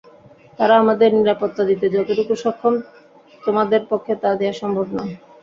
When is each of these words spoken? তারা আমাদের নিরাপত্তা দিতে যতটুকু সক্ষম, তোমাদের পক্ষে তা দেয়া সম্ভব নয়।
তারা 0.59 0.75
আমাদের 0.77 1.09
নিরাপত্তা 1.17 1.63
দিতে 1.69 1.85
যতটুকু 1.95 2.33
সক্ষম, 2.43 2.73
তোমাদের 3.41 3.81
পক্ষে 3.91 4.13
তা 4.21 4.29
দেয়া 4.39 4.55
সম্ভব 4.61 4.87
নয়। 4.95 5.13